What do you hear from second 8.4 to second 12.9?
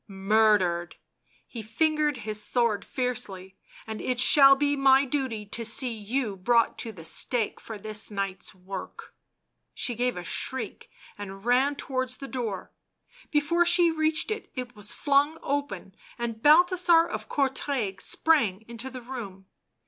work." She gave a shriek and ran towards the door.